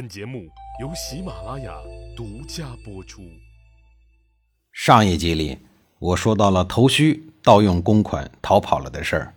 [0.00, 0.48] 本节目
[0.80, 1.74] 由喜马拉雅
[2.16, 3.20] 独家播出。
[4.72, 5.58] 上一集里，
[5.98, 9.34] 我说到了头须盗用公款逃跑了的事儿。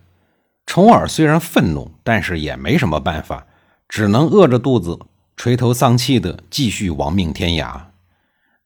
[0.64, 3.46] 重耳虽然愤怒，但是也没什么办法，
[3.90, 4.98] 只能饿着肚子，
[5.36, 7.78] 垂头丧气的继续亡命天涯。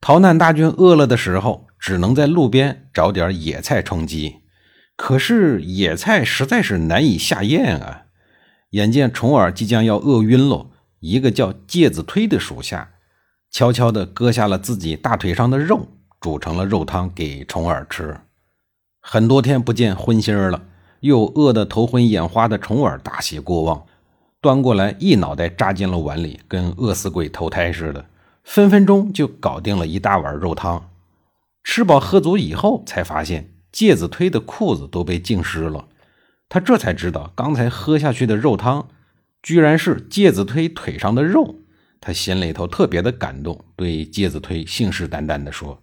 [0.01, 4.37] 逃难大军饿了的时候，只能在路边找点野菜充饥。
[4.95, 8.05] 可是野菜实在是难以下咽啊！
[8.71, 10.71] 眼见重耳即将要饿晕喽。
[11.01, 12.91] 一个叫介子推的属下，
[13.51, 15.87] 悄悄地割下了自己大腿上的肉，
[16.21, 18.19] 煮成了肉汤给重耳吃。
[19.01, 20.65] 很多天不见荤腥了，
[21.01, 23.87] 又饿得头昏眼花的重耳大喜过望，
[24.41, 28.05] 端过来一脑袋扎进了碗里，跟饿死鬼投胎似的，
[28.43, 30.91] 分分钟就搞定了一大碗肉汤。
[31.63, 35.87] 吃饱喝足以后，才发现介子推的裤子都被浸湿了，
[36.49, 38.89] 他这才知道刚才喝下去的肉汤。
[39.43, 41.57] 居然是介子推腿上的肉，
[42.01, 45.81] 他心里头特别的感动，对介子推信誓旦旦地说：“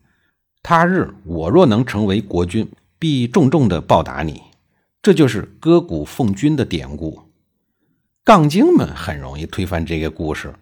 [0.62, 2.68] 他日我若能成为国君，
[3.00, 4.42] 必重重的报答你。”
[5.02, 7.22] 这就是割骨奉君的典故。
[8.24, 10.56] 杠精们很容易推翻这个故事，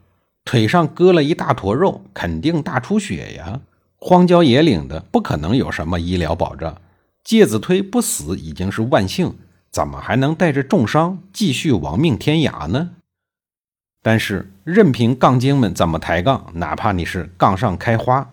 [0.44, 3.62] 腿上割了一大坨肉，肯定大出血呀！
[3.96, 6.82] 荒郊野岭的，不可能有什么医疗保障。
[7.24, 9.34] 介子推不死已经是万幸。
[9.74, 12.92] 怎么还能带着重伤继续亡命天涯呢？
[14.04, 18.32] 但是任凭杠精们怎么抬杠，哪怕你是杠上开花，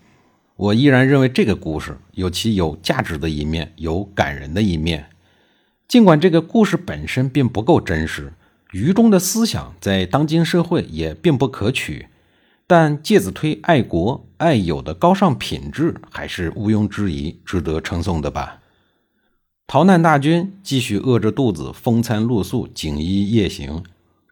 [0.55, 5.09] 我依然认为这个故事有其有价值的一面，有感人的一面。
[5.87, 8.33] 尽管这个故事本身并不够真实，
[8.71, 12.07] 愚忠的思想在当今社会也并不可取，
[12.67, 18.59] 但介子推爱国爱友的高尚品质还是毋庸置疑，值得称颂的吧。
[19.71, 23.81] 逃难大军继续饿着肚子，风餐露宿，锦衣夜行，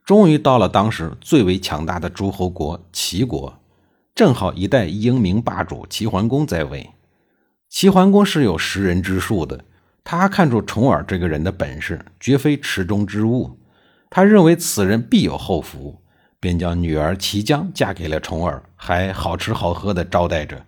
[0.03, 3.57] 终于到了当时最为强大的诸侯国齐国。
[4.13, 6.89] 正好一代英明霸主齐桓公在位。
[7.69, 9.63] 齐桓公是有识人之术的，
[10.03, 13.57] 他看出重耳这个人的本事，绝非池中之物。
[14.09, 16.01] 他认为此人必有后福，
[16.41, 20.65] 便将女儿齐姜嫁给了重耳，还好吃好喝的招待着。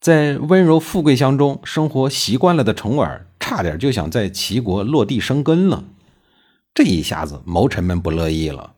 [0.00, 3.26] 在温柔富贵乡中生活习惯了的重耳。
[3.50, 5.82] 差点就想在齐国落地生根了，
[6.72, 8.74] 这一下子谋臣们不乐意了。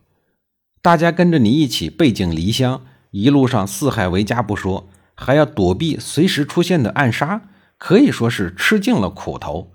[0.81, 7.43] 大家跟着你一起背井离乡，一路上四海为家不说，还要躲避随时出现的暗杀，
[7.77, 9.71] 可以说是吃尽了苦头。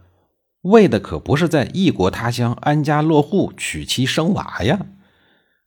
[0.62, 4.86] 为的可不是在异国他乡安家落户、娶妻生娃呀！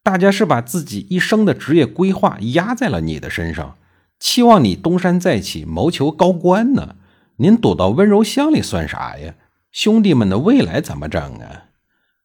[0.03, 3.77] 大家是把自己一生的职业规划压在了你的身上，
[4.21, 6.95] 期望你东山再起，谋求高官呢。
[7.37, 9.33] 您躲到温柔乡里算啥呀？
[9.71, 11.63] 兄弟们的未来怎么整啊？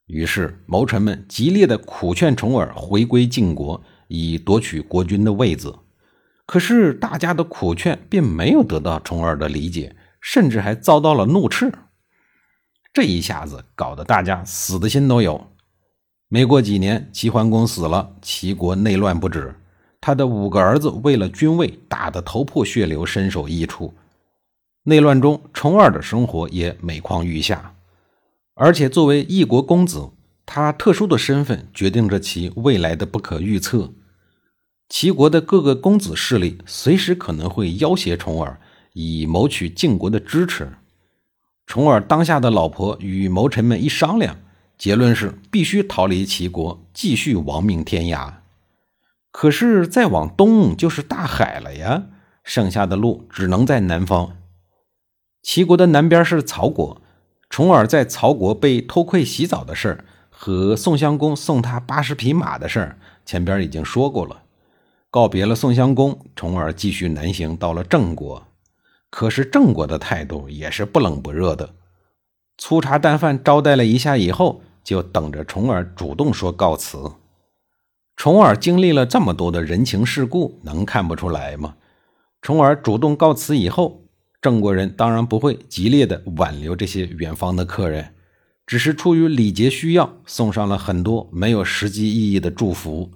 [0.07, 5.75] 于是谋臣们极力的苦劝重耳回归晋国，以夺取国君的位子。
[6.45, 11.73] 可是大家的苦劝并没有得到重耳的理解，甚至还遭到了怒斥。
[12.93, 15.51] 这一下子搞得大家死的心都有。
[16.29, 19.55] 没过几年，齐桓公死了，齐国内乱不止，
[20.01, 23.95] 他的五个儿子为了君位打得头破血流，身首异处。
[24.85, 27.75] 内乱中，重耳的生活也每况愈下，
[28.55, 30.11] 而且作为异国公子，
[30.45, 33.93] 他特殊的身份决定着其未来的不可预测。
[34.89, 38.61] 齐国的各个公子势力随时可能会要挟重耳，
[38.93, 40.73] 以谋取晋国的支持。
[41.67, 44.37] 重耳当下的老婆与谋臣们一商量，
[44.79, 48.33] 结论是必须逃离齐国，继续亡命天涯。
[49.39, 52.05] 可是再往东就是大海了呀，
[52.43, 54.35] 剩下的路只能在南方。
[55.43, 57.03] 齐国的南边是曹国，
[57.51, 64.41] 重耳在曹国被偷窥洗澡的事儿和宋襄公送他八十匹马的事儿，前边已经说过了。
[65.11, 68.43] 告别了宋襄公，重耳继续南行，到了郑国。
[69.11, 71.75] 可是郑国的态度也是不冷不热的，
[72.57, 77.13] 粗茶淡饭招待了一下以后，就等着重耳主动说告辞。
[78.17, 81.77] 重耳经历了这么多的人情世故，能看不出来吗？
[82.41, 84.03] 重耳主动告辞以后。
[84.43, 88.15] 郑国人当然不会激烈的挽留这些远方的客人，
[88.65, 93.11] 只是出于礼节需要，送上了很多没有实际意义的祝福，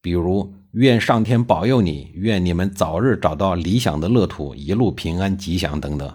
[0.00, 6.14] 比如“愿上天保佑你”“愿你们早日找到理想的乐土，一路平安吉祥”等等。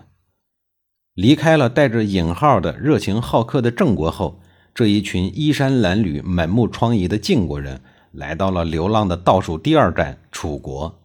[1.16, 4.40] 离开了带着引号的热情好客的郑国后，
[4.74, 7.82] 这一群衣衫褴褛、满目疮痍的晋国人
[8.12, 11.00] 来到了流浪的倒数第二站楚国。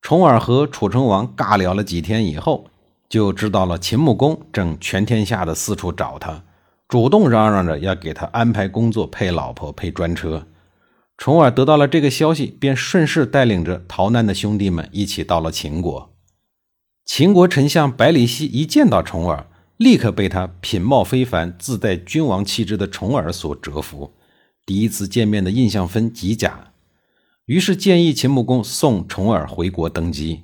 [0.00, 2.66] 重耳和楚成王尬聊了几天以后，
[3.08, 6.44] 就知道了秦穆公正全天下的四处找他，
[6.86, 10.46] 主动嚷嚷着要给他安排工作、配老婆、配专车。
[11.16, 16.12] 重耳得到了这个消息，便顺势带领着逃难的兄弟们一起到了秦国。
[17.04, 24.12] 秦国丞相百里奚一见到重耳，立刻被他品貌非凡、自带君王气质的重耳所折服，
[24.66, 26.72] 第一次见面的印象分极佳。
[27.44, 30.42] 于是建议秦穆公送重耳回国登基。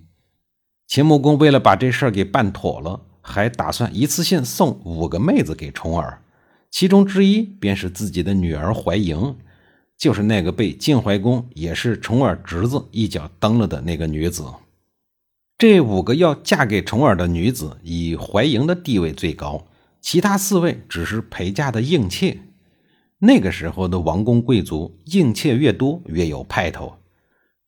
[0.87, 6.23] 秦穆公为了把这事儿给办妥了，还打算一次性送五个妹子给重耳，
[6.71, 9.37] 其中之一便是自己的女儿怀莹，
[9.99, 14.45] 就是那个被晋怀公也是重耳侄子一脚蹬了的那个女子。
[15.59, 19.67] 这五个要嫁给重耳的女子，以怀莹的地位最高，
[20.01, 22.39] 其他四位只是陪嫁的应妾。
[23.25, 26.97] 那个时候的王公贵族，应妾越多越有派头。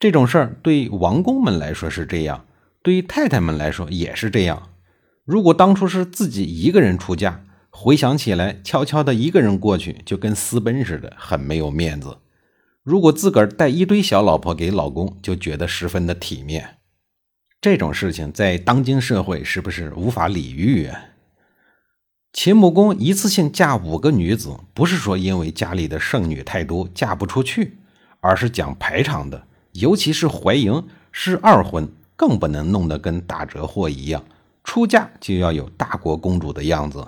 [0.01, 2.45] 这种事儿对王公们来说是这样，
[2.83, 4.71] 对太太们来说也是这样。
[5.25, 12.19] 如果当初是自己一个人出嫁，回想起来，悄悄的一个人过去，就跟私奔似的，很没有面子。
[12.83, 16.79] 如果自个儿带一堆小老婆给老公，就觉得十分的体面。
[17.61, 21.01] 这种事情在当今社会是不是无法理喻啊？
[22.35, 27.79] 秦穆公一次性嫁五个女子，不是说因为家里的剩女太多嫁不出去，
[28.19, 29.47] 而是讲排场的。
[29.71, 34.25] 尤其是怀莹是二婚，更不能弄得跟打折货一样，
[34.65, 37.07] 出嫁就要有大国公主的样子。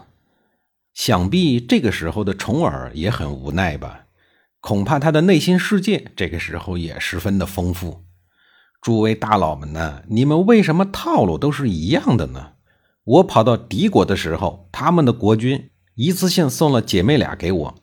[0.95, 4.05] 想必这个时候的重耳也很无奈吧？
[4.61, 8.05] 恐怕他的内心世界这个时候也十分的丰富。
[8.81, 10.03] 诸位大佬们呢？
[10.09, 12.53] 你们为什么套路都是一样的呢？
[13.07, 17.75] 我跑到敌国的时候，他们的国君一次性送了姐妹俩给我。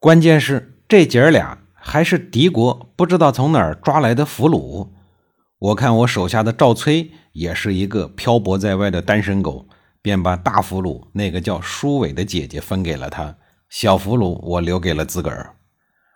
[0.00, 4.88] 关键是这姐儿俩还是敌国不知道从哪儿抓来的俘虏。
[5.60, 9.66] 我看我手下的赵崔也是一个漂泊在外的单身狗，
[10.02, 13.36] 便把大俘虏那个叫舒伟的姐姐分给了他，
[13.68, 15.54] 小俘虏我留给了自个儿。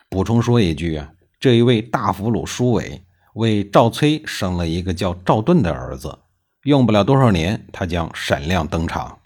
[0.09, 3.05] 补充说一句啊，这一位大俘虏舒伟
[3.35, 6.19] 为赵崔生了一个叫赵盾的儿子。
[6.65, 9.19] 用不了多少年，他将闪亮登场。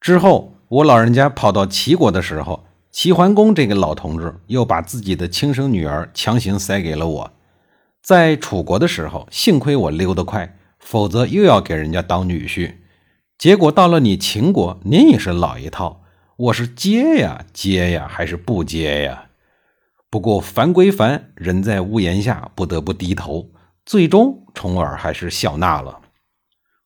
[0.00, 7.32] 之后，我老人家跑到齐国的时候，齐桓公这个老同志又把自己的亲生女儿强行塞给了我。
[8.02, 12.76] 在楚国的时候，幸亏我溜得快，否则又要给人家当女婿。
[13.36, 16.00] 结果到了你秦国，您也是老一套，
[16.36, 19.26] 我是接呀接呀，还是不接呀？
[20.08, 23.50] 不过烦归烦，人在屋檐下，不得不低头。
[23.84, 26.00] 最终，重耳还是笑纳了。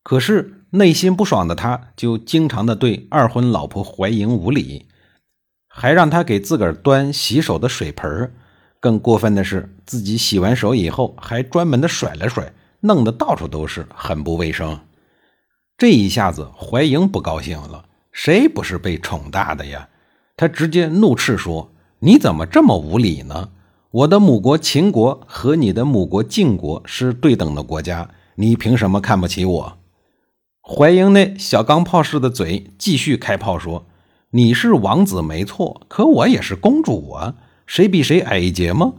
[0.03, 4.87] 可是内心不爽的他，就经常的对二婚老婆怀莹无礼，
[5.69, 8.33] 还让他给自个儿端洗手的水盆
[8.81, 14.81] 更过分的是，自己洗完手以后，还专门的甩了甩，弄得到处都是，很不卫生。
[15.79, 17.85] 这一下子，怀莹不高兴了。
[18.11, 19.89] 谁不是被宠大的呀？
[20.37, 23.51] 他直接怒斥说：“你怎么这么无礼呢？
[23.91, 29.79] 我的母国秦国和你的母国晋国是对等的国家，你凭什么看不起我？”
[30.64, 33.85] 怀英那小钢炮似的嘴继续开炮说
[34.31, 37.35] ：“你是王子没错，可我也是公主啊，
[37.67, 38.93] 谁比谁矮一截吗？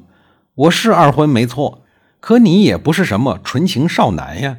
[0.55, 1.83] 我是二婚没错，
[2.19, 4.57] 可你也不是什么纯情少男呀。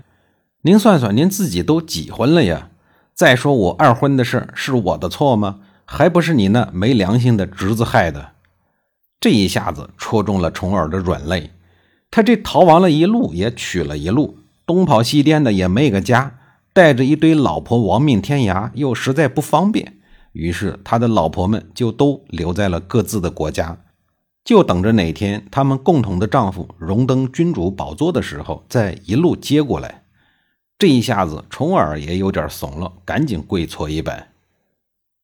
[0.63, 2.71] 您算算，您自己都几婚了呀？
[3.13, 5.61] 再说我二婚的事是我的错吗？
[5.85, 8.31] 还不是你那没良心的侄子害的？”
[9.21, 11.51] 这一下子戳中了重耳的软肋，
[12.11, 16.39] 他这逃亡了一路，也娶了一路，东跑西颠的也没个家。
[16.75, 19.97] 带着一堆老婆亡命天涯，又实在不方便，
[20.33, 23.79] 于是他的老婆们就都留在了各自的国家，
[24.45, 30.03] 就等着哪天他们共同的丈夫荣登君主宝座的时候，再一路接过来。
[30.77, 34.19] 这一下子，重耳也有点怂了，赶紧跪搓衣板。《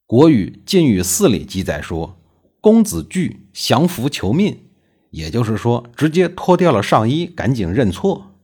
[0.06, 2.16] 国语·晋语四》里记载说
[2.62, 4.56] ：“公子惧，降服求命。”
[5.10, 8.36] 也就是说，直接脱掉了上衣，赶紧认错。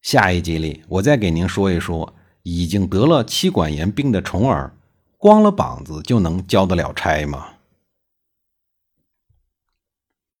[0.00, 2.14] 下一集里，我再给您说一说。
[2.56, 4.72] 已经得了妻管严病的重耳，
[5.18, 7.46] 光了膀子就能交得了差吗？